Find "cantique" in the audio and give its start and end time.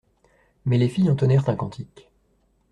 1.55-2.09